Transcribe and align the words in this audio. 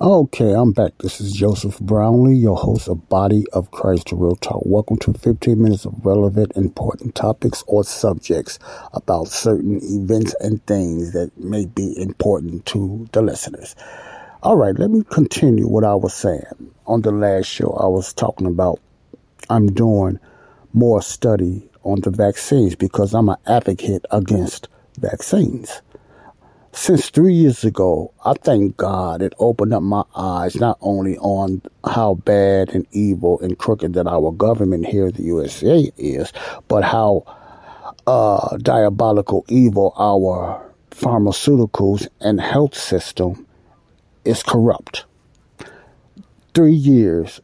Okay, 0.00 0.52
I'm 0.52 0.72
back. 0.72 0.92
This 1.00 1.20
is 1.20 1.32
Joseph 1.32 1.78
Brownlee, 1.80 2.36
your 2.36 2.56
host 2.56 2.88
of 2.88 3.08
Body 3.08 3.44
of 3.52 3.70
Christ 3.70 4.12
Real 4.12 4.36
Talk. 4.36 4.62
Welcome 4.64 4.98
to 4.98 5.12
15 5.12 5.60
minutes 5.60 5.84
of 5.84 6.06
relevant, 6.06 6.52
important 6.56 7.14
topics 7.14 7.62
or 7.66 7.84
subjects 7.84 8.58
about 8.94 9.28
certain 9.28 9.80
events 9.82 10.34
and 10.40 10.64
things 10.66 11.12
that 11.12 11.36
may 11.36 11.66
be 11.66 12.00
important 12.00 12.64
to 12.66 13.08
the 13.12 13.20
listeners. 13.20 13.76
All 14.42 14.56
right, 14.56 14.78
let 14.78 14.90
me 14.90 15.02
continue 15.10 15.66
what 15.66 15.84
I 15.84 15.96
was 15.96 16.14
saying. 16.14 16.72
On 16.86 17.02
the 17.02 17.12
last 17.12 17.46
show, 17.46 17.72
I 17.72 17.86
was 17.86 18.14
talking 18.14 18.46
about 18.46 18.80
I'm 19.50 19.66
doing 19.66 20.18
more 20.72 21.02
study 21.02 21.68
on 21.82 22.00
the 22.00 22.10
vaccines 22.10 22.74
because 22.74 23.12
I'm 23.12 23.28
an 23.28 23.36
advocate 23.46 24.06
against 24.12 24.68
vaccines 24.98 25.82
since 26.80 27.10
three 27.10 27.34
years 27.34 27.62
ago, 27.62 28.10
I 28.24 28.32
thank 28.32 28.78
God 28.78 29.20
it 29.20 29.34
opened 29.38 29.74
up 29.74 29.82
my 29.82 30.02
eyes 30.16 30.56
not 30.56 30.78
only 30.80 31.18
on 31.18 31.60
how 31.84 32.14
bad 32.14 32.70
and 32.70 32.86
evil 32.90 33.38
and 33.40 33.58
crooked 33.58 33.92
that 33.92 34.06
our 34.06 34.32
government 34.32 34.86
here 34.86 35.08
in 35.08 35.12
the 35.12 35.24
USA 35.24 35.92
is, 35.98 36.32
but 36.68 36.82
how 36.82 37.24
uh, 38.06 38.56
diabolical 38.56 39.44
evil 39.48 39.92
our 39.98 40.72
pharmaceuticals 40.90 42.08
and 42.18 42.40
health 42.40 42.74
system 42.74 43.46
is 44.24 44.42
corrupt. 44.42 45.04
Three 46.54 46.72
years 46.72 47.42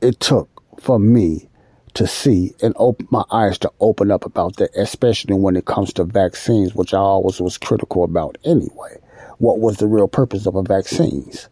it 0.00 0.20
took 0.20 0.48
for 0.78 1.00
me 1.00 1.49
to 1.94 2.06
see 2.06 2.54
and 2.62 2.74
open 2.76 3.06
my 3.10 3.24
eyes 3.30 3.58
to 3.58 3.72
open 3.80 4.10
up 4.10 4.24
about 4.24 4.56
that, 4.56 4.70
especially 4.76 5.34
when 5.34 5.56
it 5.56 5.64
comes 5.64 5.92
to 5.94 6.04
vaccines, 6.04 6.74
which 6.74 6.94
I 6.94 6.98
always 6.98 7.40
was 7.40 7.58
critical 7.58 8.04
about 8.04 8.38
anyway. 8.44 8.98
What 9.38 9.58
was 9.58 9.78
the 9.78 9.86
real 9.86 10.08
purpose 10.08 10.46
of 10.46 10.54
a 10.54 10.62
vaccines? 10.62 11.48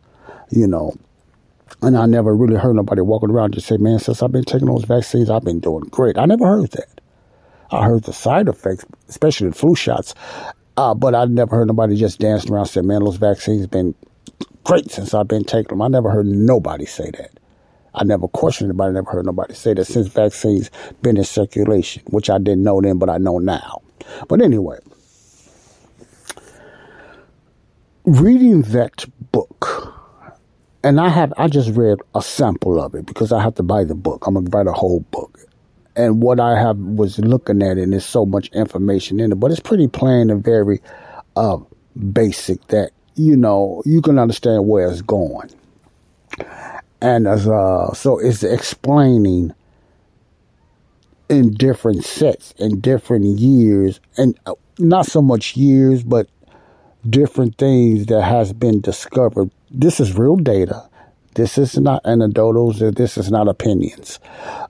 You 0.51 0.67
know, 0.67 0.95
and 1.83 1.97
I 1.97 2.07
never 2.07 2.35
really 2.35 2.57
heard 2.57 2.77
nobody 2.77 3.01
walking 3.01 3.31
around 3.31 3.55
just 3.55 3.67
say, 3.67 3.77
man, 3.77 3.99
since 3.99 4.23
I've 4.23 4.33
been 4.33 4.45
taking 4.45 4.67
those 4.69 4.85
vaccines, 4.85 5.31
I've 5.31 5.45
been 5.45 5.61
doing 5.61 5.85
great. 5.85 6.19
I 6.19 6.27
never 6.27 6.47
heard 6.47 6.71
that. 6.73 7.01
I 7.71 7.85
heard 7.85 8.05
the 8.05 8.13
side 8.13 8.49
effects, 8.49 8.85
especially 9.09 9.51
the 9.51 9.55
flu 9.55 9.75
shots, 9.75 10.15
uh, 10.77 10.95
but 10.95 11.15
I 11.15 11.27
never 11.27 11.57
heard 11.57 11.69
nobody 11.69 11.97
just 11.97 12.19
dancing 12.19 12.53
around 12.53 12.67
saying, 12.67 12.87
man, 12.87 13.05
those 13.05 13.17
vaccines 13.17 13.67
been 13.67 13.95
great 14.65 14.91
since 14.91 15.13
I've 15.13 15.29
been 15.29 15.45
taking 15.45 15.69
them. 15.69 15.83
I 15.83 15.89
never 15.89 16.11
heard 16.11 16.27
nobody 16.27 16.87
say 16.87 17.11
that. 17.11 17.38
I 17.99 18.05
never 18.05 18.29
questioned 18.29 18.71
anybody, 18.71 18.95
never 18.95 19.11
heard 19.11 19.27
nobody 19.27 19.55
say 19.55 19.75
that 19.75 19.87
since 19.87 20.07
vaccines 20.07 20.71
been 21.03 21.17
in 21.17 21.25
circulation, 21.25 22.03
which 22.07 22.31
I 22.31 22.39
didn't 22.39 22.63
know 22.63 22.81
then, 22.81 22.99
but 22.99 23.11
I 23.11 23.19
know 23.19 23.39
now. 23.39 23.83
But 24.29 24.41
anyway, 24.41 24.79
reading 28.05 28.63
that 28.63 29.05
book, 29.33 29.95
and 30.85 31.01
I 31.01 31.09
have 31.09 31.35
I 31.37 31.49
just 31.49 31.71
read 31.75 31.99
a 32.15 32.23
sample 32.23 32.81
of 32.81 32.95
it 32.95 33.05
because 33.05 33.33
I 33.33 33.43
have 33.43 33.57
to 33.57 33.65
buy 33.65 33.83
the 33.83 33.97
book. 33.97 34.27
I'm 34.27 34.35
gonna 34.35 34.49
write 34.51 34.69
a 34.69 34.73
whole 34.73 35.01
book. 35.11 35.41
And 35.97 36.23
what 36.23 36.39
I 36.39 36.57
have 36.57 36.79
was 36.79 37.19
looking 37.19 37.61
at 37.63 37.79
it, 37.79 37.83
and 37.83 37.93
there's 37.93 38.07
so 38.07 38.25
much 38.25 38.49
information 38.51 39.19
in 39.19 39.33
it, 39.33 39.41
but 39.41 39.51
it's 39.51 39.59
pretty 39.59 39.89
plain 39.89 40.31
and 40.31 40.45
very 40.45 40.81
uh, 41.35 41.59
basic 42.13 42.65
that 42.69 42.93
you 43.17 43.37
know 43.37 43.83
you 43.85 44.01
can 44.01 44.21
understand 44.21 44.69
where 44.69 44.89
it's 44.89 45.03
going 45.03 45.51
and 47.01 47.27
as 47.27 47.49
uh, 47.49 47.93
so 47.93 48.19
it's 48.19 48.43
explaining 48.43 49.55
in 51.29 51.53
different 51.55 52.05
sets 52.05 52.53
in 52.59 52.81
different 52.81 53.25
years 53.25 54.01
and 54.17 54.39
uh, 54.47 54.55
not 54.79 55.07
so 55.07 55.21
much 55.21 55.57
years 55.57 56.03
but 56.03 56.29
different 57.09 57.57
things 57.59 58.07
that 58.07 58.23
has 58.23 58.53
been 58.53 58.81
discovered. 58.81 59.51
This 59.71 60.01
is 60.01 60.17
real 60.17 60.37
data. 60.37 60.89
This 61.35 61.59
is 61.59 61.79
not 61.79 62.03
anecdotals 62.05 62.95
this 62.97 63.17
is 63.17 63.31
not 63.31 63.49
opinions. 63.49 64.19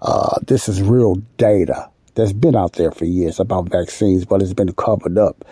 Uh, 0.03 0.39
this 0.47 0.69
is 0.69 0.83
real 0.83 1.17
data 1.37 1.89
that's 2.15 2.33
been 2.33 2.57
out 2.57 2.75
there 2.75 2.91
for 2.91 3.05
years 3.05 3.41
about 3.41 3.71
vaccines 3.71 4.25
but 4.25 4.43
it's 4.43 4.53
been 4.53 4.73
covered 4.75 5.17
up. 5.17 5.45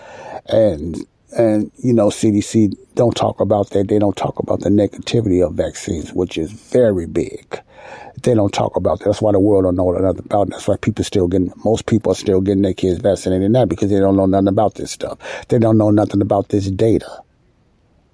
And 0.47 0.97
and, 1.37 1.71
you 1.79 1.93
know, 1.93 2.09
CDC 2.09 2.73
don't 2.95 3.15
talk 3.15 3.41
about 3.41 3.71
that. 3.71 3.89
They 3.89 3.99
don't 3.99 4.17
talk 4.17 4.39
about 4.39 4.61
the 4.61 4.71
negativity 4.71 5.47
of 5.47 5.55
vaccines, 5.55 6.13
which 6.13 6.39
is 6.39 6.51
very 6.51 7.07
big. 7.07 7.61
They 8.23 8.35
don't 8.35 8.53
talk 8.53 8.77
about 8.77 9.01
that. 9.01 9.05
That's 9.05 9.23
why 9.23 9.33
the 9.33 9.41
world 9.41 9.65
don't 9.65 9.77
know 9.77 9.91
nothing 9.91 10.25
about 10.25 10.49
it. 10.49 10.51
That's 10.53 10.67
why 10.67 10.77
people 10.77 11.05
still 11.05 11.29
getting, 11.29 11.53
most 11.65 11.87
people 11.87 12.13
are 12.13 12.17
still 12.17 12.41
getting 12.41 12.63
their 12.63 12.75
kids 12.75 13.01
vaccinated 13.01 13.51
now 13.51 13.67
because 13.67 13.91
they 13.91 14.01
don't 14.01 14.17
know 14.17 14.27
nothing 14.27 14.49
about 14.49 14.77
this 14.77 14.91
stuff. 14.91 15.19
They 15.49 15.59
don't 15.59 15.77
know 15.77 15.91
nothing 15.91 16.23
about 16.23 16.49
this 16.49 16.71
data. 16.71 17.23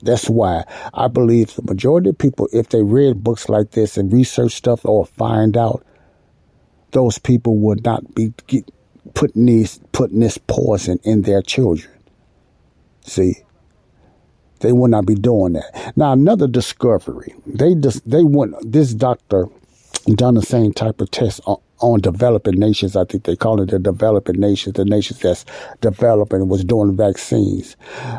That's 0.02 0.28
why 0.28 0.64
I 0.92 1.06
believe 1.06 1.54
the 1.54 1.62
majority 1.62 2.10
of 2.10 2.18
people, 2.18 2.48
if 2.52 2.70
they 2.70 2.82
read 2.82 3.22
books 3.22 3.48
like 3.48 3.70
this 3.70 3.96
and 3.96 4.12
research 4.12 4.52
stuff 4.52 4.84
or 4.84 5.06
find 5.06 5.56
out, 5.56 5.86
those 6.90 7.18
people 7.18 7.56
would 7.58 7.84
not 7.84 8.14
be 8.14 8.34
putting 9.14 9.46
these 9.46 9.78
putting 9.92 10.20
this 10.20 10.38
poison 10.38 10.98
in 11.04 11.22
their 11.22 11.40
children. 11.40 11.90
See, 13.04 13.34
they 14.60 14.72
would 14.72 14.90
not 14.90 15.06
be 15.06 15.14
doing 15.14 15.54
that. 15.54 15.96
Now, 15.96 16.12
another 16.12 16.46
discovery. 16.46 17.34
They 17.46 17.74
just 17.74 18.08
they 18.08 18.22
went. 18.22 18.54
This 18.70 18.94
doctor 18.94 19.48
done 20.14 20.34
the 20.34 20.42
same 20.42 20.72
type 20.72 21.00
of 21.00 21.10
test 21.10 21.40
on, 21.46 21.58
on 21.80 22.00
developing 22.00 22.58
nations. 22.58 22.96
I 22.96 23.04
think 23.04 23.24
they 23.24 23.36
call 23.36 23.60
it 23.60 23.70
the 23.70 23.78
developing 23.78 24.40
nations, 24.40 24.74
the 24.74 24.84
nations 24.84 25.20
that's 25.20 25.44
developing 25.80 26.48
was 26.48 26.64
doing 26.64 26.96
vaccines. 26.96 27.76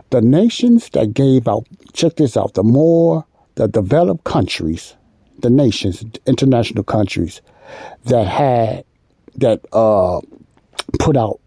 The 0.10 0.22
nations 0.22 0.90
that 0.90 1.14
gave 1.14 1.48
out, 1.48 1.68
check 1.94 2.16
this 2.16 2.38
out, 2.38 2.54
the 2.54 2.64
more 2.64 3.26
the 3.56 3.68
developed 3.68 4.24
countries, 4.24 4.96
the 5.40 5.50
nations, 5.50 6.04
international 6.26 6.84
countries 6.84 7.42
that 8.06 8.28
had, 8.28 8.84
that 9.36 9.62
uh, 9.74 10.22
put 11.00 11.18
out 11.18 11.40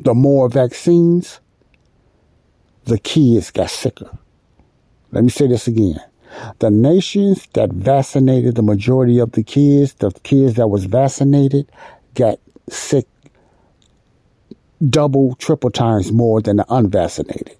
the 0.00 0.14
more 0.14 0.48
vaccines, 0.48 1.40
the 2.88 2.98
kids 2.98 3.50
got 3.50 3.70
sicker. 3.70 4.10
Let 5.12 5.24
me 5.24 5.30
say 5.30 5.46
this 5.46 5.68
again. 5.68 6.00
The 6.58 6.70
nations 6.70 7.46
that 7.52 7.70
vaccinated 7.70 8.54
the 8.54 8.62
majority 8.62 9.18
of 9.18 9.32
the 9.32 9.42
kids, 9.42 9.94
the 9.94 10.10
kids 10.22 10.54
that 10.54 10.68
was 10.68 10.84
vaccinated, 10.84 11.70
got 12.14 12.38
sick 12.68 13.06
double, 14.88 15.34
triple 15.36 15.70
times 15.70 16.12
more 16.12 16.40
than 16.40 16.56
the 16.56 16.66
unvaccinated. 16.68 17.56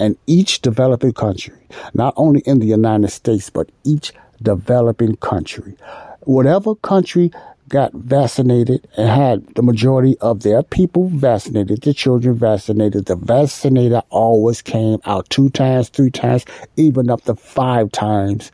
And 0.00 0.16
each 0.26 0.60
developing 0.60 1.12
country, 1.12 1.60
not 1.92 2.14
only 2.16 2.40
in 2.40 2.58
the 2.58 2.66
United 2.66 3.10
States, 3.10 3.48
but 3.50 3.70
each 3.84 4.12
developing 4.42 5.16
country, 5.16 5.76
whatever 6.22 6.74
country 6.74 7.30
got 7.68 7.92
vaccinated 7.92 8.86
and 8.96 9.08
had 9.08 9.54
the 9.54 9.62
majority 9.62 10.16
of 10.20 10.42
their 10.42 10.62
people 10.62 11.08
vaccinated, 11.08 11.82
the 11.82 11.94
children 11.94 12.36
vaccinated. 12.36 13.06
The 13.06 13.16
vaccinator 13.16 14.02
always 14.10 14.62
came 14.62 15.00
out 15.04 15.28
two 15.30 15.50
times, 15.50 15.88
three 15.88 16.10
times, 16.10 16.44
even 16.76 17.10
up 17.10 17.22
to 17.24 17.34
five 17.34 17.90
times, 17.92 18.52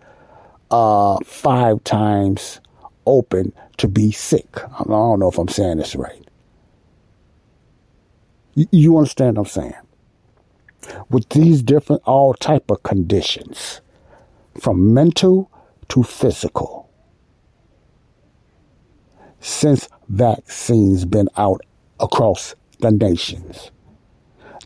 uh, 0.70 1.18
five 1.24 1.82
times 1.84 2.60
open 3.06 3.52
to 3.78 3.88
be 3.88 4.12
sick. 4.12 4.58
I 4.64 4.84
don't 4.84 5.18
know 5.18 5.28
if 5.28 5.38
I'm 5.38 5.48
saying 5.48 5.78
this 5.78 5.96
right. 5.96 6.24
You 8.54 8.96
understand 8.98 9.38
what 9.38 9.46
I'm 9.46 9.50
saying? 9.50 9.74
With 11.08 11.28
these 11.30 11.62
different 11.62 12.02
all 12.04 12.34
type 12.34 12.70
of 12.70 12.82
conditions, 12.82 13.80
from 14.60 14.92
mental 14.92 15.50
to 15.88 16.02
physical 16.02 16.79
since 19.40 19.88
vaccines 20.08 21.04
been 21.04 21.28
out 21.36 21.60
across 21.98 22.54
the 22.80 22.90
nations. 22.90 23.70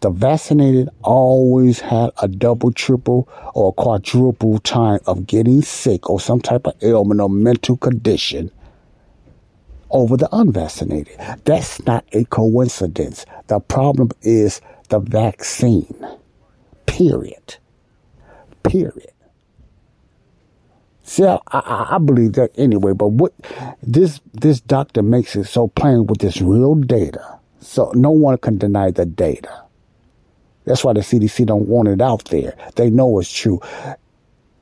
The 0.00 0.10
vaccinated 0.10 0.90
always 1.02 1.80
had 1.80 2.10
a 2.20 2.28
double, 2.28 2.72
triple, 2.72 3.28
or 3.54 3.72
quadruple 3.72 4.58
time 4.58 5.00
of 5.06 5.26
getting 5.26 5.62
sick 5.62 6.10
or 6.10 6.20
some 6.20 6.40
type 6.40 6.66
of 6.66 6.74
ailment 6.82 7.20
or 7.20 7.30
mental 7.30 7.76
condition 7.76 8.50
over 9.90 10.16
the 10.16 10.28
unvaccinated. 10.32 11.16
That's 11.44 11.84
not 11.86 12.04
a 12.12 12.24
coincidence. 12.24 13.24
The 13.46 13.60
problem 13.60 14.10
is 14.22 14.60
the 14.90 14.98
vaccine. 14.98 15.94
Period. 16.86 17.56
period. 18.62 19.13
See, 21.06 21.24
I, 21.24 21.38
I, 21.48 21.88
I, 21.90 21.98
believe 21.98 22.32
that 22.32 22.50
anyway. 22.56 22.94
But 22.94 23.08
what 23.08 23.34
this 23.82 24.20
this 24.32 24.60
doctor 24.60 25.02
makes 25.02 25.36
it 25.36 25.44
so 25.44 25.68
plain 25.68 26.06
with 26.06 26.20
this 26.20 26.40
real 26.40 26.74
data, 26.74 27.38
so 27.60 27.92
no 27.94 28.10
one 28.10 28.38
can 28.38 28.56
deny 28.56 28.90
the 28.90 29.04
data. 29.04 29.64
That's 30.64 30.82
why 30.82 30.94
the 30.94 31.00
CDC 31.00 31.44
don't 31.44 31.68
want 31.68 31.88
it 31.88 32.00
out 32.00 32.24
there. 32.26 32.56
They 32.76 32.88
know 32.88 33.18
it's 33.18 33.30
true. 33.30 33.60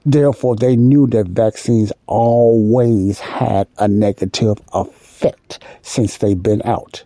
Therefore, 0.04 0.56
they 0.56 0.74
knew 0.74 1.06
that 1.08 1.28
vaccines 1.28 1.92
always 2.08 3.20
had 3.20 3.68
a 3.78 3.86
negative 3.86 4.58
effect 4.72 5.60
since 5.82 6.18
they've 6.18 6.42
been 6.42 6.62
out. 6.64 7.04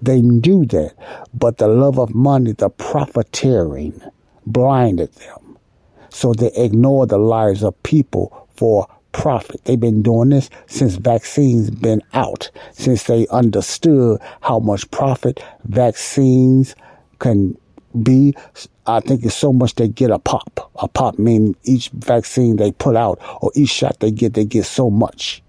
They 0.00 0.22
knew 0.22 0.64
that, 0.66 0.94
but 1.34 1.58
the 1.58 1.68
love 1.68 1.98
of 1.98 2.14
money, 2.14 2.52
the 2.52 2.70
profiteering, 2.70 4.00
blinded 4.46 5.12
them. 5.12 5.58
So 6.08 6.32
they 6.32 6.50
ignored 6.54 7.10
the 7.10 7.18
lives 7.18 7.62
of 7.62 7.80
people 7.82 8.43
for 8.56 8.88
profit. 9.14 9.64
They've 9.64 9.80
been 9.80 10.02
doing 10.02 10.30
this 10.30 10.50
since 10.66 10.96
vaccines 10.96 11.70
been 11.70 12.02
out, 12.12 12.50
since 12.72 13.04
they 13.04 13.26
understood 13.28 14.20
how 14.42 14.58
much 14.58 14.90
profit 14.90 15.42
vaccines 15.64 16.74
can 17.20 17.56
be. 18.02 18.34
I 18.86 19.00
think 19.00 19.24
it's 19.24 19.36
so 19.36 19.52
much 19.52 19.76
they 19.76 19.88
get 19.88 20.10
a 20.10 20.18
pop. 20.18 20.70
A 20.76 20.88
pop 20.88 21.18
meaning 21.18 21.56
each 21.62 21.88
vaccine 21.90 22.56
they 22.56 22.72
put 22.72 22.96
out 22.96 23.18
or 23.40 23.50
each 23.54 23.70
shot 23.70 24.00
they 24.00 24.10
get, 24.10 24.34
they 24.34 24.44
get 24.44 24.66
so 24.66 24.90
much. 24.90 25.42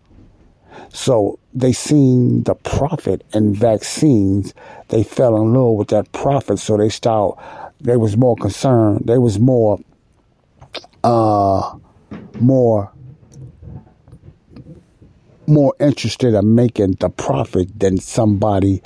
So 0.89 1.39
they 1.53 1.73
seen 1.73 2.43
the 2.43 2.55
profit 2.55 3.25
in 3.33 3.53
vaccines. 3.53 4.53
They 4.89 5.03
fell 5.03 5.35
in 5.37 5.53
love 5.53 5.73
with 5.73 5.87
that 5.89 6.11
profit. 6.13 6.59
So 6.59 6.77
they 6.77 6.89
start, 6.89 7.37
they 7.81 7.97
was 7.97 8.15
more 8.15 8.35
concerned. 8.35 9.01
They 9.05 9.17
was 9.17 9.39
more, 9.39 9.79
uh, 11.03 11.77
more 12.39 12.91
more 15.47 15.75
interested 15.79 16.33
in 16.33 16.55
making 16.55 16.93
the 16.99 17.09
profit 17.09 17.79
than 17.79 17.97
somebody 17.97 18.81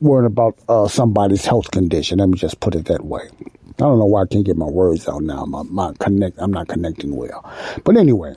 worrying 0.00 0.26
about 0.26 0.58
uh, 0.68 0.88
somebody's 0.88 1.44
health 1.44 1.70
condition. 1.70 2.18
Let 2.18 2.28
me 2.28 2.38
just 2.38 2.60
put 2.60 2.74
it 2.74 2.86
that 2.86 3.04
way. 3.04 3.28
I 3.66 3.72
don't 3.84 3.98
know 3.98 4.06
why 4.06 4.22
I 4.22 4.26
can't 4.26 4.44
get 4.44 4.56
my 4.56 4.66
words 4.66 5.08
out 5.08 5.22
now. 5.22 5.44
My, 5.46 5.62
my 5.62 5.92
connect, 5.98 6.38
I'm 6.38 6.52
not 6.52 6.68
connecting 6.68 7.16
well. 7.16 7.50
But 7.84 7.96
anyway, 7.96 8.34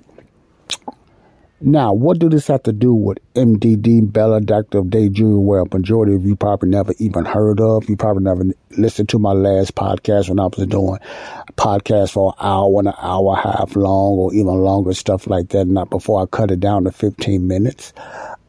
now, 1.66 1.94
what 1.94 2.20
do 2.20 2.28
this 2.28 2.48
have 2.48 2.64
to 2.64 2.74
do 2.74 2.94
with 2.94 3.20
MDD, 3.36 4.12
Maladaptive 4.12 4.90
Day 4.90 5.08
Jr., 5.08 5.60
a 5.60 5.74
majority 5.74 6.14
of 6.14 6.26
you 6.26 6.36
probably 6.36 6.68
never 6.68 6.94
even 7.00 7.24
heard 7.24 7.62
of? 7.62 7.88
You 7.88 7.96
probably 7.96 8.24
never 8.24 8.44
listened 8.72 9.08
to 9.10 9.18
my 9.18 9.32
last 9.32 9.74
podcast 9.74 10.28
when 10.28 10.42
I 10.42 10.48
was 10.48 10.68
doing 10.68 11.00
a 11.48 11.54
podcast 11.54 12.12
for 12.12 12.34
an 12.38 12.46
hour 12.46 12.80
and 12.80 12.90
an 12.90 12.96
hour 12.98 13.38
and 13.38 13.46
a 13.46 13.58
half 13.58 13.78
long 13.78 14.18
or 14.18 14.34
even 14.34 14.56
longer, 14.56 14.94
stuff 14.94 15.26
like 15.26 15.50
that. 15.50 15.64
Not 15.64 15.90
before 15.90 16.22
I 16.22 16.26
cut 16.26 16.52
it 16.52 16.60
down 16.60 16.84
to 16.84 16.92
15 16.92 17.48
minutes. 17.48 17.94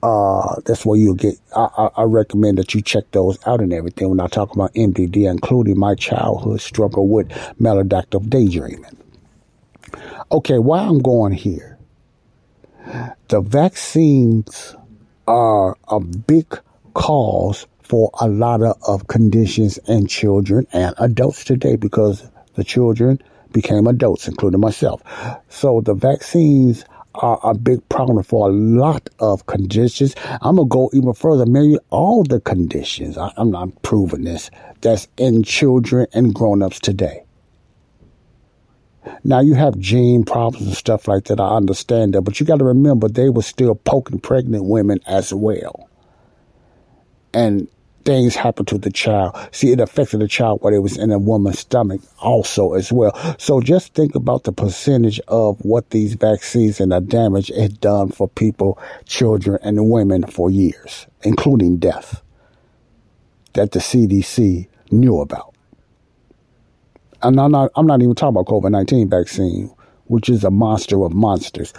Uh, 0.02 0.60
that's 0.64 0.84
where 0.84 0.98
you'll 0.98 1.14
get, 1.14 1.36
I, 1.54 1.68
I, 1.78 1.88
I, 1.98 2.02
recommend 2.02 2.58
that 2.58 2.74
you 2.74 2.82
check 2.82 3.04
those 3.12 3.38
out 3.46 3.60
and 3.60 3.72
everything 3.72 4.10
when 4.10 4.18
I 4.18 4.26
talk 4.26 4.52
about 4.52 4.74
MDD, 4.74 5.30
including 5.30 5.78
my 5.78 5.94
childhood 5.94 6.60
struggle 6.60 7.06
with 7.06 7.28
maladaptive 7.60 8.28
daydreaming. 8.28 8.98
Okay, 10.32 10.58
why 10.58 10.80
I'm 10.80 10.98
going 10.98 11.32
here 11.32 11.73
the 13.28 13.40
vaccines 13.40 14.76
are 15.26 15.76
a 15.88 16.00
big 16.00 16.46
cause 16.94 17.66
for 17.82 18.10
a 18.20 18.28
lot 18.28 18.60
of 18.62 19.06
conditions 19.08 19.78
in 19.88 20.06
children 20.06 20.66
and 20.72 20.94
adults 20.98 21.44
today 21.44 21.76
because 21.76 22.28
the 22.54 22.64
children 22.64 23.20
became 23.52 23.86
adults, 23.86 24.26
including 24.28 24.60
myself. 24.60 25.02
So 25.48 25.80
the 25.80 25.94
vaccines 25.94 26.84
are 27.14 27.38
a 27.44 27.54
big 27.54 27.88
problem 27.88 28.22
for 28.24 28.48
a 28.48 28.52
lot 28.52 29.08
of 29.20 29.46
conditions. 29.46 30.14
I'm 30.42 30.56
gonna 30.56 30.68
go 30.68 30.90
even 30.92 31.14
further. 31.14 31.46
Maybe 31.46 31.78
all 31.90 32.24
the 32.24 32.40
conditions. 32.40 33.16
I, 33.16 33.32
am 33.36 33.50
not 33.50 33.82
proving 33.82 34.24
this. 34.24 34.50
That's 34.80 35.08
in 35.16 35.44
children 35.44 36.06
and 36.12 36.34
grown-ups 36.34 36.80
today. 36.80 37.23
Now 39.22 39.40
you 39.40 39.54
have 39.54 39.78
gene 39.78 40.24
problems 40.24 40.66
and 40.66 40.76
stuff 40.76 41.08
like 41.08 41.24
that. 41.24 41.40
I 41.40 41.56
understand 41.56 42.14
that, 42.14 42.22
but 42.22 42.40
you 42.40 42.46
got 42.46 42.58
to 42.58 42.64
remember 42.64 43.08
they 43.08 43.28
were 43.28 43.42
still 43.42 43.74
poking 43.74 44.20
pregnant 44.20 44.64
women 44.64 45.00
as 45.06 45.32
well, 45.32 45.88
and 47.32 47.68
things 48.04 48.36
happened 48.36 48.68
to 48.68 48.78
the 48.78 48.90
child. 48.90 49.36
See, 49.52 49.72
it 49.72 49.80
affected 49.80 50.20
the 50.20 50.28
child 50.28 50.60
while 50.62 50.74
it 50.74 50.78
was 50.78 50.98
in 50.98 51.10
a 51.10 51.18
woman's 51.18 51.60
stomach 51.60 52.00
also 52.18 52.74
as 52.74 52.92
well. 52.92 53.14
So 53.38 53.60
just 53.60 53.94
think 53.94 54.14
about 54.14 54.44
the 54.44 54.52
percentage 54.52 55.20
of 55.28 55.58
what 55.64 55.90
these 55.90 56.14
vaccines 56.14 56.80
and 56.80 56.92
the 56.92 57.00
damage 57.00 57.50
it 57.50 57.80
done 57.80 58.10
for 58.10 58.28
people, 58.28 58.78
children, 59.06 59.58
and 59.62 59.88
women 59.90 60.26
for 60.26 60.50
years, 60.50 61.06
including 61.22 61.78
death, 61.78 62.22
that 63.54 63.72
the 63.72 63.78
CDC 63.78 64.68
knew 64.90 65.20
about 65.20 65.53
and 67.24 67.40
I'm 67.40 67.50
not, 67.50 67.70
I'm 67.74 67.86
not 67.86 68.02
even 68.02 68.14
talking 68.14 68.36
about 68.36 68.46
COVID 68.46 68.70
19 68.70 69.08
vaccine, 69.08 69.74
which 70.04 70.28
is 70.28 70.44
a 70.44 70.50
monster 70.50 71.02
of 71.02 71.12
monsters. 71.12 71.72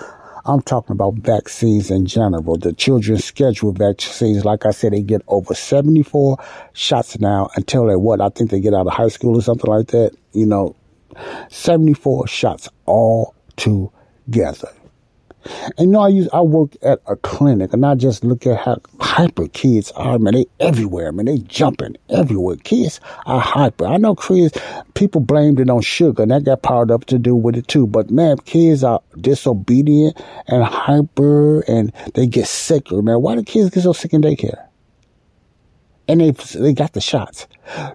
I'm 0.48 0.62
talking 0.62 0.92
about 0.92 1.16
vaccines 1.16 1.90
in 1.90 2.06
general. 2.06 2.58
The 2.58 2.74
children's 2.74 3.26
scheduled 3.26 3.78
vaccines, 3.78 4.46
like 4.46 4.66
I 4.66 4.72
said, 4.72 4.94
they 4.94 5.02
get 5.02 5.24
over 5.28 5.56
74 5.56 6.38
shots 6.74 7.20
now 7.20 7.50
until 7.56 7.88
they 7.88 7.96
what? 7.96 8.22
I 8.22 8.30
think 8.30 8.52
they 8.52 8.60
get 8.60 8.74
out 8.74 8.86
of 8.86 8.94
high 8.94 9.08
school 9.08 9.38
or 9.38 9.42
something 9.42 9.72
like 9.72 9.88
that. 9.88 10.12
You 10.34 10.46
know, 10.46 10.76
74 11.50 12.28
shots 12.28 12.70
all 12.86 13.34
together. 13.56 14.70
And 15.78 15.88
you 15.88 15.88
know, 15.88 16.02
I 16.02 16.08
use 16.10 16.28
I 16.34 16.42
work 16.42 16.76
at 16.82 17.00
a 17.08 17.16
clinic, 17.16 17.74
and 17.74 17.86
I 17.86 17.96
just 17.96 18.24
look 18.24 18.48
at 18.48 18.60
how 18.60 18.82
hyper 19.00 19.48
kids 19.48 19.92
are. 19.92 20.18
Man, 20.18 20.34
they 20.34 20.46
everywhere. 20.60 21.12
Man, 21.12 21.26
they 21.26 21.38
jumping 21.40 21.98
everywhere. 22.10 22.56
Kids 22.58 23.00
are 23.26 23.40
hyper. 23.40 23.86
I 23.86 23.98
know 23.98 24.16
kids. 24.16 24.58
People 24.94 25.22
blamed 25.22 25.60
it 25.60 25.70
on 25.70 25.82
sugar, 25.82 26.24
and 26.24 26.32
that 26.32 26.46
got 26.46 26.64
powered 26.64 26.92
up 26.92 27.06
to 27.06 27.20
do 27.20 27.36
with 27.36 27.56
it 27.56 27.68
too. 27.68 27.86
But 27.86 28.10
man, 28.10 28.38
kids 28.40 28.84
are 28.84 29.02
disobedient 29.20 30.22
and 30.48 30.64
hyper, 30.64 31.62
and 31.62 31.92
they 32.14 32.28
get 32.28 32.48
sicker. 32.48 33.02
Man, 33.02 33.22
why 33.22 33.36
do 33.36 33.44
kids 33.44 33.70
get 33.70 33.84
so 33.84 33.94
sick 33.94 34.14
in 34.14 34.22
daycare? 34.22 34.68
And 36.08 36.22
they 36.22 36.32
they 36.32 36.74
got 36.74 36.94
the 36.94 37.02
shots. 37.02 37.48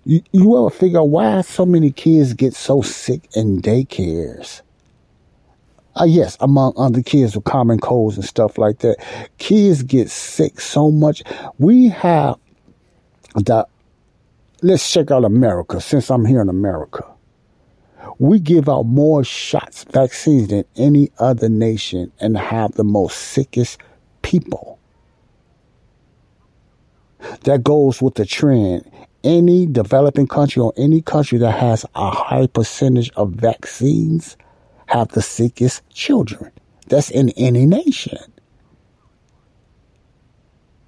You, 0.04 0.22
you 0.32 0.58
ever 0.58 0.70
figure 0.70 1.00
out 1.00 1.08
why 1.08 1.40
so 1.42 1.64
many 1.64 1.90
kids 1.90 2.34
get 2.34 2.54
so 2.54 2.82
sick 2.82 3.28
in 3.34 3.60
daycares? 3.60 4.62
Uh, 6.00 6.04
yes, 6.04 6.38
among 6.40 6.72
other 6.78 7.02
kids 7.02 7.34
with 7.34 7.44
common 7.44 7.78
colds 7.78 8.16
and 8.16 8.24
stuff 8.24 8.56
like 8.56 8.78
that. 8.78 8.96
Kids 9.36 9.82
get 9.82 10.08
sick 10.08 10.58
so 10.58 10.90
much. 10.90 11.22
We 11.58 11.88
have 11.88 12.38
the, 13.34 13.66
let's 14.62 14.90
check 14.90 15.10
out 15.10 15.26
America 15.26 15.78
since 15.78 16.10
I'm 16.10 16.24
here 16.24 16.40
in 16.40 16.48
America. 16.48 17.04
We 18.18 18.38
give 18.40 18.66
out 18.66 18.84
more 18.84 19.24
shots, 19.24 19.84
vaccines 19.84 20.48
than 20.48 20.64
any 20.74 21.10
other 21.18 21.50
nation 21.50 22.10
and 22.18 22.38
have 22.38 22.72
the 22.72 22.84
most 22.84 23.18
sickest 23.18 23.78
people. 24.22 24.78
That 27.44 27.62
goes 27.62 28.00
with 28.00 28.14
the 28.14 28.24
trend. 28.24 28.90
Any 29.22 29.66
developing 29.66 30.28
country 30.28 30.62
or 30.62 30.72
any 30.78 31.02
country 31.02 31.36
that 31.40 31.58
has 31.58 31.84
a 31.94 32.10
high 32.10 32.46
percentage 32.46 33.10
of 33.16 33.32
vaccines 33.32 34.38
have 34.90 35.08
the 35.08 35.22
sickest 35.22 35.88
children. 35.90 36.50
That's 36.88 37.10
in 37.10 37.30
any 37.30 37.66
nation. 37.66 38.18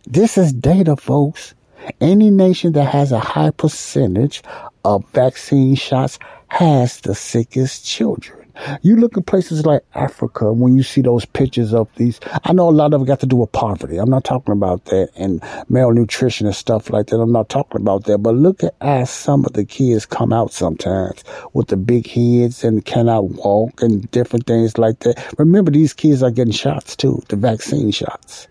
This 0.07 0.37
is 0.37 0.53
data, 0.53 0.97
folks. 0.97 1.55
Any 2.01 2.31
nation 2.31 2.73
that 2.73 2.87
has 2.87 3.13
a 3.13 3.21
high 3.21 3.51
percentage 3.51 4.43
of 4.85 5.09
vaccine 5.11 5.75
shots 5.77 6.19
has 6.49 7.01
the 7.01 7.15
sickest 7.15 7.85
children. 7.87 8.42
You 8.83 8.97
look 8.97 9.17
at 9.17 9.27
places 9.27 9.65
like 9.65 9.83
Africa 9.95 10.53
when 10.53 10.77
you 10.77 10.83
see 10.83 11.01
those 11.01 11.25
pictures 11.25 11.73
of 11.73 11.89
these. 11.97 12.21
I 12.45 12.53
know 12.53 12.69
a 12.69 12.71
lot 12.71 12.93
of 12.93 13.03
it 13.03 13.07
got 13.07 13.21
to 13.21 13.27
do 13.27 13.37
with 13.37 13.53
poverty. 13.53 13.97
I'm 13.97 14.11
not 14.11 14.25
talking 14.25 14.53
about 14.53 14.85
that 14.87 15.11
and 15.17 15.43
malnutrition 15.69 16.47
and 16.47 16.55
stuff 16.55 16.91
like 16.91 17.07
that. 17.09 17.17
I'm 17.21 17.33
not 17.33 17.49
talking 17.49 17.81
about 17.81 18.05
that. 18.05 18.19
But 18.19 18.35
look 18.35 18.63
at 18.63 18.75
as 18.81 19.11
some 19.11 19.45
of 19.45 19.53
the 19.55 19.65
kids 19.65 20.07
come 20.07 20.33
out 20.33 20.53
sometimes 20.53 21.25
with 21.53 21.69
the 21.69 21.77
big 21.77 22.07
heads 22.07 22.65
and 22.65 22.85
cannot 22.85 23.31
walk 23.31 23.83
and 23.83 24.11
different 24.11 24.47
things 24.47 24.79
like 24.79 25.01
that. 25.01 25.35
Remember, 25.39 25.71
these 25.71 25.93
kids 25.95 26.23
are 26.23 26.31
getting 26.31 26.53
shots 26.53 26.97
too, 26.97 27.23
the 27.29 27.37
vaccine 27.37 27.91
shots. 27.91 28.49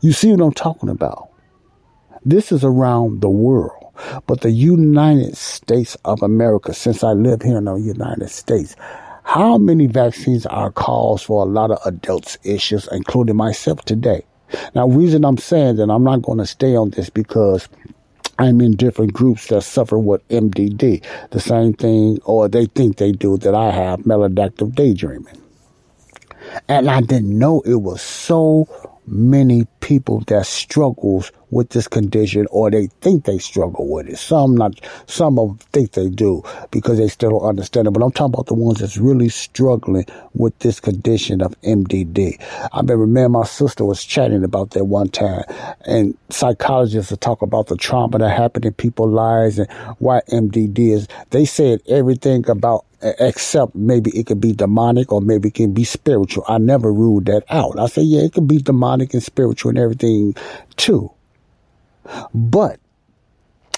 You 0.00 0.12
see 0.12 0.30
what 0.32 0.44
I'm 0.44 0.52
talking 0.52 0.88
about? 0.88 1.30
This 2.24 2.52
is 2.52 2.64
around 2.64 3.20
the 3.20 3.30
world. 3.30 3.77
But 4.26 4.40
the 4.40 4.50
United 4.50 5.36
States 5.36 5.96
of 6.04 6.22
America, 6.22 6.74
since 6.74 7.02
I 7.02 7.12
live 7.12 7.42
here 7.42 7.58
in 7.58 7.64
the 7.64 7.76
United 7.76 8.30
States, 8.30 8.76
how 9.24 9.58
many 9.58 9.86
vaccines 9.86 10.46
are 10.46 10.72
caused 10.72 11.26
for 11.26 11.42
a 11.42 11.48
lot 11.48 11.70
of 11.70 11.78
adults 11.84 12.38
issues, 12.44 12.88
including 12.90 13.36
myself 13.36 13.84
today? 13.84 14.24
Now, 14.74 14.88
reason 14.88 15.24
I'm 15.24 15.36
saying 15.36 15.76
that 15.76 15.90
I'm 15.90 16.04
not 16.04 16.22
going 16.22 16.38
to 16.38 16.46
stay 16.46 16.74
on 16.74 16.90
this 16.90 17.10
because 17.10 17.68
I'm 18.38 18.60
in 18.60 18.76
different 18.76 19.12
groups 19.12 19.48
that 19.48 19.62
suffer 19.62 19.98
with 19.98 20.26
MDD, 20.28 21.04
the 21.30 21.40
same 21.40 21.74
thing, 21.74 22.20
or 22.24 22.48
they 22.48 22.66
think 22.66 22.96
they 22.96 23.12
do 23.12 23.36
that 23.38 23.54
I 23.54 23.70
have 23.70 24.00
maladaptive 24.00 24.74
daydreaming. 24.74 25.36
And 26.68 26.88
I 26.88 27.00
didn't 27.00 27.36
know 27.36 27.60
it 27.66 27.82
was 27.82 28.00
so 28.00 28.66
many 29.10 29.66
people 29.80 30.20
that 30.26 30.46
struggles 30.46 31.32
with 31.50 31.70
this 31.70 31.88
condition 31.88 32.46
or 32.50 32.70
they 32.70 32.88
think 33.00 33.24
they 33.24 33.38
struggle 33.38 33.90
with 33.90 34.08
it. 34.08 34.18
Some 34.18 34.56
not, 34.56 34.78
some 35.06 35.38
of 35.38 35.60
think 35.72 35.92
they 35.92 36.08
do 36.08 36.42
because 36.70 36.98
they 36.98 37.08
still 37.08 37.30
don't 37.30 37.48
understand 37.48 37.86
it. 37.86 37.92
But 37.92 38.02
I'm 38.02 38.12
talking 38.12 38.34
about 38.34 38.46
the 38.46 38.54
ones 38.54 38.80
that's 38.80 38.98
really 38.98 39.28
struggling 39.28 40.06
with 40.34 40.58
this 40.58 40.80
condition 40.80 41.40
of 41.40 41.58
MDD. 41.62 42.40
I 42.72 42.80
remember 42.80 43.06
me 43.06 43.22
and 43.22 43.32
my 43.32 43.44
sister 43.44 43.84
was 43.84 44.04
chatting 44.04 44.44
about 44.44 44.70
that 44.70 44.84
one 44.84 45.08
time 45.08 45.44
and 45.86 46.16
psychologists 46.30 47.10
will 47.10 47.18
talk 47.18 47.42
about 47.42 47.68
the 47.68 47.76
trauma 47.76 48.18
that 48.18 48.28
happened 48.28 48.66
in 48.66 48.74
people's 48.74 49.12
lives 49.12 49.58
and 49.58 49.70
why 49.98 50.20
MDD 50.28 50.78
is. 50.92 51.08
They 51.30 51.44
said 51.44 51.80
everything 51.88 52.48
about 52.48 52.84
except 53.02 53.74
maybe 53.74 54.10
it 54.10 54.26
could 54.26 54.40
be 54.40 54.52
demonic 54.52 55.12
or 55.12 55.20
maybe 55.20 55.48
it 55.48 55.54
can 55.54 55.72
be 55.72 55.84
spiritual. 55.84 56.44
I 56.48 56.58
never 56.58 56.92
ruled 56.92 57.26
that 57.26 57.44
out. 57.48 57.78
I 57.78 57.86
say, 57.86 58.02
yeah, 58.02 58.22
it 58.22 58.32
could 58.32 58.48
be 58.48 58.58
demonic 58.58 59.14
and 59.14 59.22
spiritual 59.22 59.70
and 59.70 59.78
everything 59.78 60.34
too. 60.76 61.12
But 62.34 62.80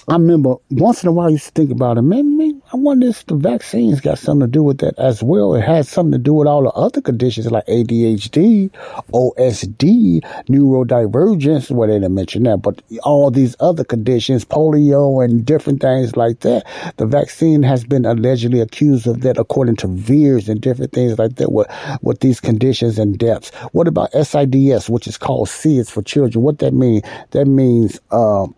I 0.07 0.13
remember 0.13 0.55
once 0.69 1.03
in 1.03 1.09
a 1.09 1.11
while 1.11 1.27
I 1.27 1.31
used 1.31 1.45
to 1.45 1.51
think 1.51 1.71
about 1.71 1.97
it. 1.97 2.01
Maybe, 2.01 2.60
I 2.60 2.60
wonder 2.81 3.07
if 3.07 3.25
the 3.27 3.35
vaccines 3.35 4.01
got 4.01 4.19
something 4.19 4.47
to 4.47 4.51
do 4.51 4.63
with 4.63 4.79
that 4.79 4.97
as 4.99 5.23
well. 5.23 5.55
It 5.55 5.61
has 5.61 5.89
something 5.89 6.13
to 6.13 6.17
do 6.17 6.33
with 6.33 6.47
all 6.47 6.63
the 6.63 6.71
other 6.71 7.01
conditions 7.01 7.51
like 7.51 7.65
ADHD, 7.67 8.71
OSD, 9.13 10.21
neurodivergence. 10.49 11.71
Well, 11.71 11.87
they 11.87 11.95
didn't 11.95 12.15
mention 12.15 12.43
that, 12.43 12.57
but 12.57 12.81
all 13.03 13.31
these 13.31 13.55
other 13.59 13.83
conditions, 13.83 14.45
polio 14.45 15.23
and 15.23 15.45
different 15.45 15.81
things 15.81 16.15
like 16.17 16.41
that. 16.41 16.65
The 16.97 17.05
vaccine 17.05 17.63
has 17.63 17.85
been 17.85 18.05
allegedly 18.05 18.61
accused 18.61 19.07
of 19.07 19.21
that 19.21 19.37
according 19.37 19.77
to 19.77 19.87
VAERS 19.87 20.49
and 20.49 20.61
different 20.61 20.91
things 20.93 21.19
like 21.19 21.35
that 21.37 21.51
with, 21.51 21.67
with 22.01 22.19
these 22.21 22.39
conditions 22.39 22.99
and 22.99 23.17
deaths. 23.17 23.51
What 23.73 23.87
about 23.87 24.11
SIDS, 24.13 24.89
which 24.89 25.07
is 25.07 25.17
called 25.17 25.47
SIDS 25.49 25.89
for 25.91 26.01
children? 26.01 26.43
What 26.43 26.59
that 26.59 26.73
mean? 26.73 27.01
That 27.31 27.45
means, 27.45 27.99
um, 28.11 28.55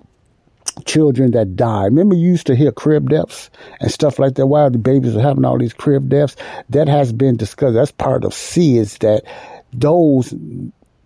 children 0.86 1.32
that 1.32 1.56
die. 1.56 1.86
Remember, 1.86 2.16
you 2.16 2.30
used 2.30 2.48
to 2.48 2.56
hear 2.56 2.72
crib 2.72 3.10
deaths 3.10 3.50
and 3.80 3.92
stuff 3.92 4.20
like 4.20 4.36
that. 4.36 4.48
While 4.48 4.72
the 4.72 4.78
babies 4.78 5.16
are 5.16 5.22
having 5.22 5.46
all 5.46 5.58
these 5.58 5.74
crib 5.74 6.10
deaths, 6.10 6.36
that 6.70 6.88
has 6.88 7.14
been 7.14 7.38
discussed. 7.38 7.76
That's 7.76 7.92
part 7.92 8.24
of 8.24 8.32
SIDS 8.32 9.00
that 9.00 9.24
those 9.72 10.34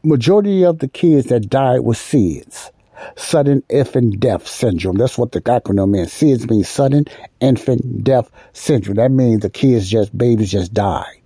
majority 0.03 0.63
of 0.63 0.79
the 0.79 0.87
kids 0.87 1.27
that 1.27 1.49
died 1.49 1.81
with 1.81 1.97
SIDS. 1.97 2.71
Sudden 3.15 3.61
infant 3.69 4.19
death 4.19 4.47
syndrome. 4.47 4.97
That's 4.97 5.19
what 5.19 5.31
the 5.31 5.41
acronym 5.41 5.91
means. 5.91 6.11
SIDS 6.11 6.49
means 6.49 6.67
sudden 6.67 7.05
infant 7.39 8.03
death 8.03 8.31
syndrome. 8.53 8.95
That 8.95 9.11
means 9.11 9.41
the 9.41 9.51
kids 9.51 9.87
just, 9.87 10.17
babies 10.17 10.51
just 10.51 10.73
died. 10.73 11.21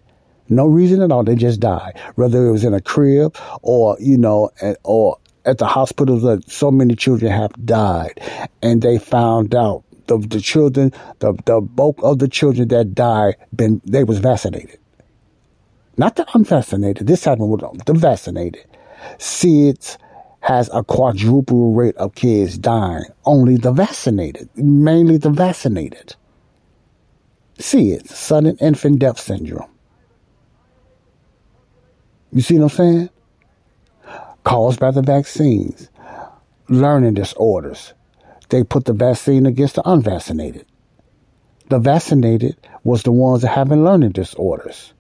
No 0.50 0.66
reason 0.66 1.02
at 1.02 1.14
all. 1.14 1.24
They 1.24 1.36
just 1.36 1.62
died. 1.62 1.98
Whether 2.16 2.46
it 2.46 2.52
was 2.52 2.66
in 2.66 2.74
a 2.74 2.82
crib 2.82 3.38
or, 3.62 3.96
you 4.02 4.18
know, 4.18 4.50
or 4.84 5.18
at 5.46 5.58
the 5.58 5.68
hospitals 5.68 6.22
that 6.24 6.50
so 6.50 6.72
many 6.72 6.96
children 6.96 7.32
have 7.32 7.52
died 7.66 8.20
and 8.62 8.82
they 8.82 8.98
found 8.98 9.56
out 9.56 9.84
the, 10.08 10.18
the 10.18 10.40
children 10.40 10.92
the, 11.20 11.34
the 11.46 11.62
bulk 11.62 11.98
of 12.04 12.20
the 12.20 12.28
children 12.28 12.68
that 12.68 12.94
died 12.94 13.36
been 13.56 13.82
they 13.86 14.04
was 14.04 14.20
vaccinated. 14.20 14.78
Not 15.98 16.16
the 16.16 16.26
unvaccinated. 16.34 17.08
This 17.08 17.24
happened 17.26 17.50
with 17.50 17.86
the 17.86 17.94
vaccinated. 17.94 18.66
SIDS 19.18 19.98
has 20.40 20.70
a 20.74 20.84
quadruple 20.84 21.74
rate 21.74 21.96
of 21.98 22.16
kids 22.16 22.58
dying. 22.58 23.04
Only 23.26 23.58
the 23.58 23.72
vaccinated. 23.72 24.50
Mainly 24.56 25.18
the 25.18 25.30
vaccinated. 25.30 26.16
SIDS. 27.60 28.08
Sudden 28.10 28.58
infant 28.58 29.00
death 29.00 29.20
syndrome. 29.20 29.70
You 32.32 32.42
see 32.42 32.58
what 32.58 32.64
I'm 32.64 32.70
saying 32.70 33.10
caused 34.44 34.80
by 34.80 34.92
the 34.92 35.02
vaccines, 35.02 35.90
learning 36.70 37.14
disorders. 37.14 37.94
They 38.50 38.64
put 38.64 38.86
the 38.86 38.94
vaccine 38.94 39.46
against 39.46 39.76
the 39.76 39.90
unvaccinated. 39.90 40.66
The 41.70 41.80
vaccinated 41.80 42.58
was 42.84 43.04
the 43.04 43.12
ones 43.12 43.44
that 43.44 43.50
having 43.50 43.84
learning 43.84 44.12
disorders, 44.12 44.94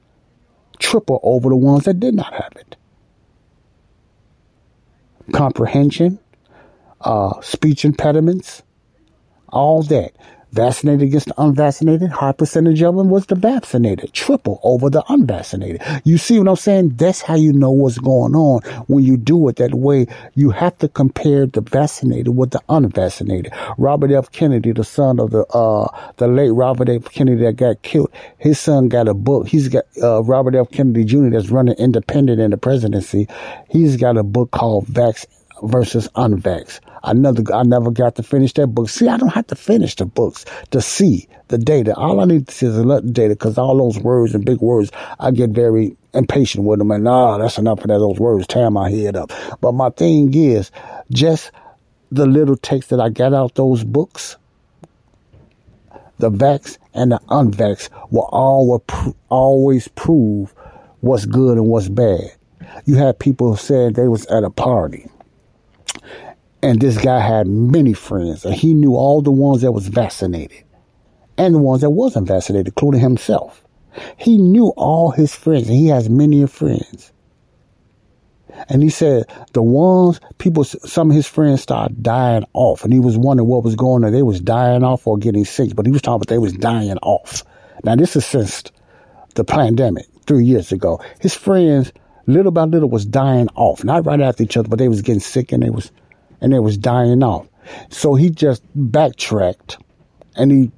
triple 0.79 1.19
over 1.23 1.49
the 1.49 1.55
ones 1.55 1.83
that 1.85 1.99
did 1.99 2.13
not 2.13 2.33
have 2.33 2.53
it. 2.55 2.75
Comprehension, 5.33 6.19
uh, 7.01 7.41
speech 7.41 7.83
impediments, 7.83 8.63
all 9.49 9.83
that. 9.83 10.13
Vaccinated 10.51 11.07
against 11.07 11.27
the 11.27 11.41
unvaccinated, 11.41 12.09
high 12.09 12.33
percentage 12.33 12.81
of 12.81 12.97
them 12.97 13.09
was 13.09 13.25
the 13.27 13.35
vaccinated, 13.35 14.11
triple 14.11 14.59
over 14.63 14.89
the 14.89 15.01
unvaccinated. 15.07 15.81
You 16.03 16.17
see 16.17 16.37
what 16.39 16.49
I'm 16.49 16.57
saying? 16.57 16.89
That's 16.97 17.21
how 17.21 17.35
you 17.35 17.53
know 17.53 17.71
what's 17.71 17.97
going 17.97 18.35
on 18.35 18.61
when 18.87 19.05
you 19.05 19.15
do 19.15 19.47
it 19.47 19.55
that 19.57 19.73
way. 19.73 20.07
You 20.35 20.49
have 20.49 20.77
to 20.79 20.89
compare 20.89 21.45
the 21.45 21.61
vaccinated 21.61 22.35
with 22.35 22.51
the 22.51 22.61
unvaccinated. 22.67 23.53
Robert 23.77 24.11
F. 24.11 24.29
Kennedy, 24.31 24.73
the 24.73 24.83
son 24.83 25.19
of 25.19 25.31
the 25.31 25.45
uh 25.53 25.87
the 26.17 26.27
late 26.27 26.49
Robert 26.49 26.89
F. 26.89 27.05
Kennedy 27.05 27.43
that 27.45 27.55
got 27.55 27.81
killed, 27.81 28.11
his 28.37 28.59
son 28.59 28.89
got 28.89 29.07
a 29.07 29.13
book. 29.13 29.47
He's 29.47 29.69
got 29.69 29.85
uh, 30.03 30.21
Robert 30.23 30.55
F. 30.55 30.69
Kennedy 30.71 31.05
Jr. 31.05 31.29
that's 31.29 31.49
running 31.49 31.75
independent 31.75 32.41
in 32.41 32.51
the 32.51 32.57
presidency. 32.57 33.27
He's 33.69 33.95
got 33.95 34.17
a 34.17 34.23
book 34.23 34.51
called 34.51 34.87
Vax 34.87 35.25
versus 35.61 36.07
Unvax. 36.15 36.79
Another, 37.03 37.43
I 37.53 37.63
never 37.63 37.91
got 37.91 38.15
to 38.15 38.23
finish 38.23 38.53
that 38.53 38.67
book. 38.67 38.89
See, 38.89 39.07
I 39.07 39.17
don't 39.17 39.29
have 39.29 39.47
to 39.47 39.55
finish 39.55 39.95
the 39.95 40.05
books 40.05 40.45
to 40.71 40.81
see 40.81 41.27
the 41.47 41.57
data. 41.57 41.95
All 41.95 42.19
I 42.19 42.25
need 42.25 42.47
to 42.47 42.53
see 42.53 42.67
is 42.67 42.77
of 42.77 43.13
data 43.13 43.33
because 43.33 43.57
all 43.57 43.77
those 43.77 43.99
words 43.99 44.35
and 44.35 44.45
big 44.45 44.59
words, 44.59 44.91
I 45.19 45.31
get 45.31 45.51
very 45.51 45.95
impatient 46.13 46.65
with 46.65 46.79
them 46.79 46.91
and 46.91 47.07
ah, 47.07 47.37
that's 47.37 47.57
enough 47.57 47.79
of 47.79 47.87
that. 47.87 47.97
Those 47.99 48.19
words 48.19 48.47
tear 48.47 48.69
my 48.69 48.89
head 48.89 49.15
up. 49.15 49.31
But 49.61 49.73
my 49.73 49.89
thing 49.89 50.33
is 50.33 50.71
just 51.11 51.51
the 52.11 52.25
little 52.25 52.57
text 52.57 52.89
that 52.89 52.99
I 52.99 53.09
got 53.09 53.33
out 53.33 53.55
those 53.55 53.83
books, 53.83 54.37
the 56.19 56.29
vax 56.29 56.77
and 56.93 57.13
the 57.13 57.19
unvax 57.29 57.89
will 58.11 58.29
all, 58.31 58.83
always 59.29 59.87
prove 59.89 60.53
what's 60.99 61.25
good 61.25 61.57
and 61.57 61.67
what's 61.67 61.89
bad. 61.89 62.31
You 62.85 62.95
had 62.95 63.17
people 63.17 63.55
saying 63.55 63.93
they 63.93 64.07
was 64.07 64.25
at 64.27 64.43
a 64.43 64.49
party 64.49 65.09
and 66.63 66.79
this 66.79 66.97
guy 66.97 67.19
had 67.19 67.47
many 67.47 67.93
friends, 67.93 68.45
and 68.45 68.53
he 68.53 68.73
knew 68.73 68.95
all 68.95 69.21
the 69.21 69.31
ones 69.31 69.61
that 69.61 69.71
was 69.71 69.87
vaccinated 69.87 70.63
and 71.37 71.55
the 71.55 71.59
ones 71.59 71.81
that 71.81 71.89
wasn't 71.89 72.27
vaccinated, 72.27 72.67
including 72.67 73.01
himself. 73.01 73.63
He 74.17 74.37
knew 74.37 74.67
all 74.77 75.11
his 75.11 75.33
friends, 75.33 75.67
and 75.67 75.77
he 75.77 75.87
has 75.87 76.09
many 76.09 76.45
friends. 76.45 77.11
And 78.69 78.83
he 78.83 78.89
said 78.89 79.25
the 79.53 79.63
ones 79.63 80.19
people, 80.37 80.63
some 80.63 81.09
of 81.09 81.15
his 81.15 81.27
friends 81.27 81.61
started 81.61 82.03
dying 82.03 82.45
off, 82.53 82.83
and 82.83 82.93
he 82.93 82.99
was 82.99 83.17
wondering 83.17 83.49
what 83.49 83.63
was 83.63 83.75
going 83.75 84.03
on. 84.03 84.11
They 84.11 84.21
was 84.21 84.39
dying 84.39 84.83
off 84.83 85.07
or 85.07 85.17
getting 85.17 85.45
sick, 85.45 85.75
but 85.75 85.85
he 85.85 85.91
was 85.91 86.01
talking 86.01 86.17
about 86.17 86.27
they 86.27 86.37
was 86.37 86.53
dying 86.53 86.97
off. 87.01 87.43
Now 87.83 87.95
this 87.95 88.15
is 88.15 88.25
since 88.25 88.63
the 89.33 89.43
pandemic 89.43 90.05
three 90.27 90.45
years 90.45 90.71
ago. 90.71 91.01
His 91.19 91.33
friends, 91.33 91.91
little 92.27 92.51
by 92.51 92.65
little, 92.65 92.89
was 92.89 93.05
dying 93.05 93.47
off, 93.55 93.83
not 93.83 94.05
right 94.05 94.21
after 94.21 94.43
each 94.43 94.57
other, 94.57 94.69
but 94.69 94.77
they 94.77 94.89
was 94.89 95.01
getting 95.01 95.21
sick 95.21 95.51
and 95.51 95.63
they 95.63 95.69
was 95.69 95.91
and 96.41 96.53
it 96.53 96.59
was 96.59 96.77
dying 96.77 97.23
off. 97.23 97.47
So 97.89 98.15
he 98.15 98.29
just 98.29 98.63
backtracked 98.75 99.77
and 100.35 100.51
he 100.51 100.71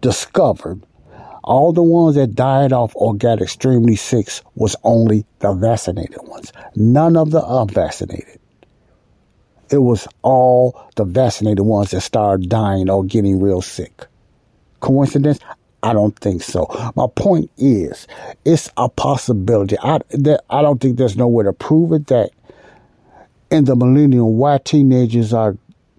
discovered 0.00 0.82
all 1.42 1.72
the 1.72 1.82
ones 1.82 2.14
that 2.14 2.34
died 2.34 2.72
off 2.72 2.92
or 2.94 3.14
got 3.14 3.42
extremely 3.42 3.96
sick 3.96 4.28
was 4.54 4.76
only 4.84 5.24
the 5.40 5.52
vaccinated 5.52 6.18
ones, 6.22 6.52
none 6.76 7.16
of 7.16 7.30
the 7.30 7.44
unvaccinated. 7.44 8.38
It 9.70 9.78
was 9.78 10.06
all 10.22 10.88
the 10.96 11.04
vaccinated 11.04 11.64
ones 11.64 11.90
that 11.90 12.00
started 12.02 12.48
dying 12.48 12.90
or 12.90 13.04
getting 13.04 13.40
real 13.40 13.62
sick. 13.62 14.06
Coincidence? 14.80 15.38
I 15.82 15.92
don't 15.92 16.18
think 16.18 16.42
so. 16.42 16.66
My 16.94 17.06
point 17.14 17.50
is, 17.56 18.06
it's 18.44 18.70
a 18.76 18.88
possibility. 18.88 19.76
I 19.82 20.00
that 20.10 20.44
I 20.50 20.60
don't 20.60 20.80
think 20.80 20.98
there's 20.98 21.16
no 21.16 21.28
way 21.28 21.44
to 21.44 21.52
prove 21.52 21.92
it 21.92 22.08
that 22.08 22.30
in 23.50 23.64
the 23.64 23.76
millennium 23.76 24.36
why 24.36 24.58
teenagers 24.58 25.32
are 25.32 25.56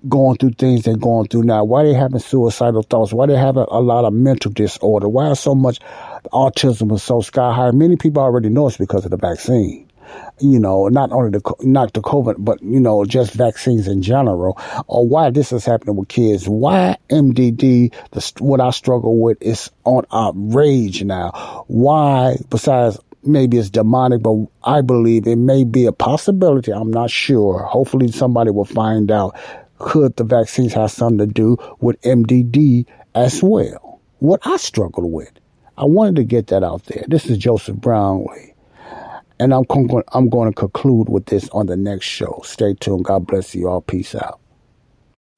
going 0.07 0.37
through 0.37 0.51
things 0.53 0.83
they're 0.83 0.95
going 0.95 1.27
through 1.27 1.43
now, 1.43 1.63
why 1.63 1.83
they 1.83 1.93
having 1.93 2.19
suicidal 2.19 2.83
thoughts, 2.83 3.13
why 3.13 3.27
they 3.27 3.37
having 3.37 3.65
a 3.69 3.79
lot 3.79 4.05
of 4.05 4.13
mental 4.13 4.51
disorder, 4.51 5.07
why 5.07 5.31
so 5.33 5.53
much 5.53 5.79
autism 6.33 6.91
is 6.93 7.03
so 7.03 7.21
sky 7.21 7.53
high. 7.53 7.71
Many 7.71 7.97
people 7.97 8.21
already 8.21 8.49
know 8.49 8.67
it's 8.67 8.77
because 8.77 9.05
of 9.05 9.11
the 9.11 9.17
vaccine. 9.17 9.87
You 10.41 10.59
know, 10.59 10.89
not 10.89 11.11
only 11.13 11.29
the 11.29 11.55
not 11.61 11.93
the 11.93 12.01
COVID, 12.01 12.35
but 12.39 12.61
you 12.61 12.81
know, 12.81 13.05
just 13.05 13.33
vaccines 13.33 13.87
in 13.87 14.01
general, 14.01 14.59
or 14.87 15.07
why 15.07 15.29
this 15.29 15.53
is 15.53 15.63
happening 15.63 15.95
with 15.95 16.09
kids. 16.09 16.49
Why 16.49 16.97
MDD, 17.09 17.93
the, 18.11 18.33
what 18.43 18.59
I 18.59 18.71
struggle 18.71 19.21
with, 19.21 19.41
is 19.41 19.71
on 19.85 20.05
our 20.11 20.33
rage 20.35 21.03
now. 21.03 21.63
Why, 21.67 22.35
besides 22.49 22.99
maybe 23.23 23.57
it's 23.57 23.69
demonic, 23.69 24.21
but 24.23 24.47
I 24.63 24.81
believe 24.81 25.27
it 25.27 25.37
may 25.37 25.63
be 25.63 25.85
a 25.85 25.91
possibility. 25.91 26.71
I'm 26.71 26.91
not 26.91 27.09
sure. 27.09 27.63
Hopefully 27.63 28.11
somebody 28.11 28.51
will 28.51 28.65
find 28.65 29.11
out 29.11 29.37
could 29.79 30.15
the 30.15 30.23
vaccines 30.23 30.73
have 30.73 30.91
something 30.91 31.19
to 31.19 31.27
do 31.27 31.57
with 31.79 31.99
MDD 32.01 32.85
as 33.15 33.41
well? 33.41 33.99
What 34.19 34.41
I 34.45 34.57
struggle 34.57 35.09
with. 35.09 35.31
I 35.77 35.85
wanted 35.85 36.17
to 36.17 36.23
get 36.23 36.47
that 36.47 36.63
out 36.63 36.85
there. 36.85 37.05
This 37.07 37.25
is 37.25 37.37
Joseph 37.37 37.77
Brownlee. 37.77 38.53
And 39.39 39.53
I'm, 39.53 39.65
con- 39.65 40.03
I'm 40.13 40.29
going 40.29 40.51
to 40.51 40.55
conclude 40.55 41.09
with 41.09 41.25
this 41.25 41.49
on 41.49 41.65
the 41.65 41.77
next 41.77 42.05
show. 42.05 42.41
Stay 42.45 42.75
tuned. 42.75 43.05
God 43.05 43.25
bless 43.25 43.55
you 43.55 43.69
all. 43.69 43.81
Peace 43.81 44.13
out. 44.13 44.40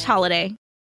slash 0.00 0.06
holiday. 0.06 0.59